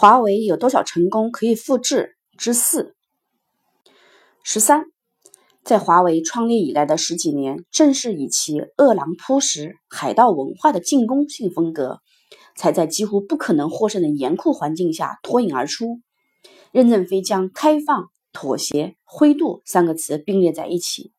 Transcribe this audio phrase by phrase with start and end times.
[0.00, 2.16] 华为有多少成功可以复制？
[2.38, 2.94] 之四。
[4.42, 4.84] 十三，
[5.62, 11.98] 在华为创立以来的十几年，正是以其饿狼扑食、海盗文化的进攻性风格，
[12.56, 16.00] 才在几乎不可能获胜的严酷环境下脱颖而出。
[16.72, 21.12] 任正非将开放、妥协、灰度三个词并列在一起。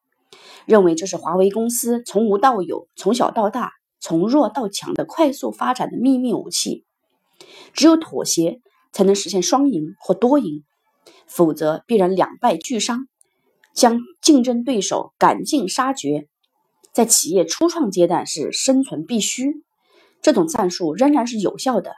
[0.65, 6.83] 认为这是华为公司从无到有、从小到大、从弱到强的快速发展的秘密武器。
[7.73, 8.59] 只有妥协
[8.91, 10.63] 才能实现双赢或多赢，
[11.27, 13.07] 否则必然两败俱伤。
[13.73, 16.27] 将竞争对手赶尽杀绝，
[16.93, 19.53] 在企业初创阶段是生存必须。
[20.21, 21.93] 这种战术仍然是有效的，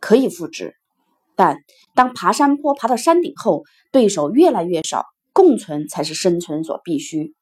[0.00, 0.74] 可以复制。
[1.36, 1.58] 但
[1.94, 7.34] 当爬山坡爬到山顶后，对手越来越少，共存才是生存所必须。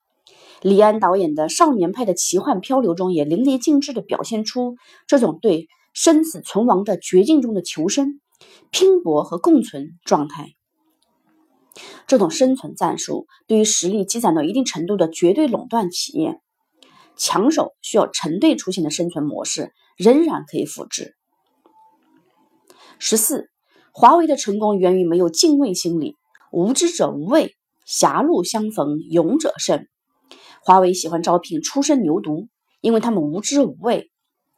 [0.63, 4.75] 李安导演的《少年派的奇幻漂流》中也淋漓尽致地表现出
[5.07, 8.21] 这种对生死存亡的绝境中的求生、
[8.71, 10.55] 拼搏和共存状态。
[12.07, 16.41] 这种生存战术对于实力积攒到一定程度的绝对垄断企业，
[17.17, 21.17] 强手需要成对出现的生存模式仍然可以复制。
[22.99, 23.51] 十四，
[23.93, 26.17] 华为的成功源于没有敬畏心理，
[26.51, 29.87] 无知者无畏，狭路相逢勇者胜。
[30.63, 32.49] 华为喜欢招聘初生牛犊，
[32.81, 34.11] 因为他们无知无畏，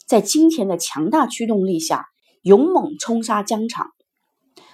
[0.07, 2.07] 在金钱的强大驱动力下，
[2.43, 3.91] 勇猛冲杀疆场。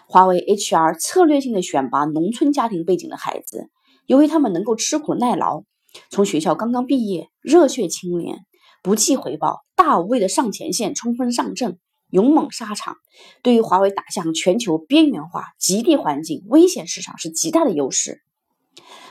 [0.06, 3.70] 华为 HR 策略性的选拔农村家庭背景的孩子，
[4.06, 5.62] 由于他们能够吃苦耐劳，
[6.10, 8.40] 从学校刚刚毕业，热血青年，
[8.82, 11.78] 不计回报，大无畏的上前线冲锋上阵，
[12.10, 12.96] 勇猛沙场，
[13.42, 18.20] 对于华为打向全球边缘化、极地环境、危险市场是极大的优势。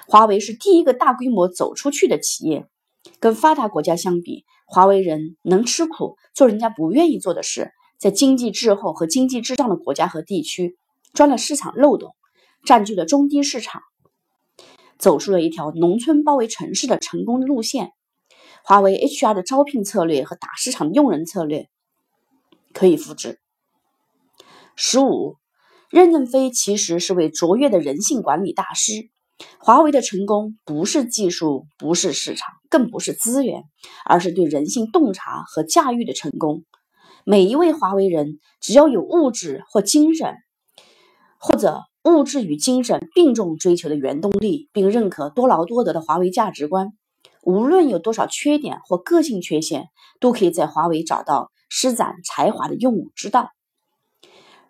[0.07, 2.67] 华为是第一个大规模走出去的企业，
[3.19, 7.71] 跟发达国家相比，华为人能吃苦，做人家不愿意做的事，
[8.03, 10.77] 在经济滞后和经济滞胀的国家和地区，
[11.13, 12.17] 钻了市场漏洞，
[12.65, 13.81] 占据了中低市场，
[14.99, 17.93] 走出了一条农村包围城市的成功路线。
[18.65, 21.69] 华为 HR 的招聘策略和打市场用人策略
[22.73, 23.39] 可以复制。
[24.75, 25.37] 十五，
[25.89, 29.09] 任正非其实是位卓越的人性管理大师。
[29.59, 33.63] 华为的成功不是技术，不是市场，更不是资源，
[34.03, 36.65] 而是对人性洞察和驾驭的成功。
[37.25, 40.35] 每一位华为人，只要有物质或精神，
[41.39, 46.91] 或者物质与精神并重追求的原动力，并认可多劳多得的华为价值观，
[47.41, 49.87] 无论有多少缺点或个性缺陷，
[50.19, 53.51] 都可以在华为找到施展才华的用武之道。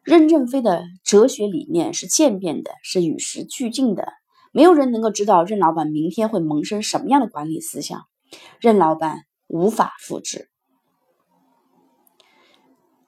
[0.03, 4.13] 任正非的哲学理念是渐变的，是与时俱进的。
[4.51, 8.01] 没有人能够知道任老板明天会萌生什么样的管理思想，
[8.59, 10.49] 任老板无法复制。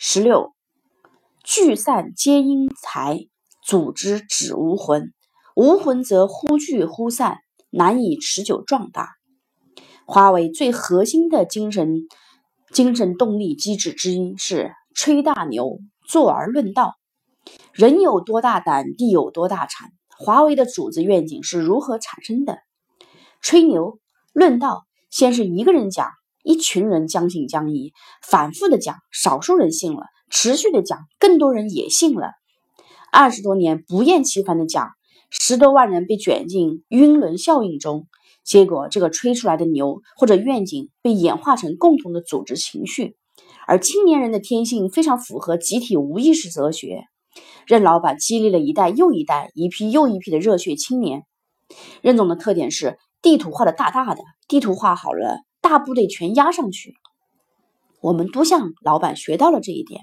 [0.08, 0.54] 十六，
[1.44, 3.26] 聚散皆因财，
[3.64, 5.12] 组织只无魂，
[5.56, 7.40] 无魂则忽聚忽散，
[7.72, 9.16] 难以持久壮大。
[10.06, 12.08] 华为最核心的精神
[12.72, 16.94] 精神动力机制之一是吹大牛，坐而论道。
[17.74, 19.90] 人有多大胆，地有多大产。
[20.16, 22.60] 华为的主子愿景是如何产生的？
[23.42, 23.98] 吹牛
[24.34, 26.12] 论道，先是一个人讲，
[26.46, 27.92] 一群人将信将疑，
[28.22, 32.34] 反复的讲，少数人信了，持续的讲，更多人也信了。
[33.12, 34.92] 二十多年不厌其烦的讲，
[35.32, 38.06] 十多万人被卷进晕轮效应中，
[38.44, 43.18] 结果这个吹出来的牛或者愿景被演化成共同的组织情绪，
[43.66, 47.06] 而青年人的天性非常符合集体无意识哲学。
[47.66, 51.24] 任老板激励了一代又一代、一批又一批的热血青年。
[52.04, 56.94] 任总的特点是地图画的大大的，地图画好了，大部队全压上去。
[58.00, 60.02] 我们都向老板学到了这一点，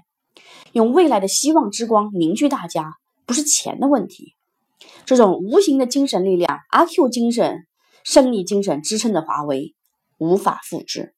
[0.72, 2.94] 用未来的希望之光凝聚大家，
[3.26, 4.34] 不是钱的问题。
[5.06, 7.68] 这种无形的精神力量，阿 Q 精神、
[8.02, 9.76] 胜利精神支撑着华为，
[10.18, 11.14] 无法复制。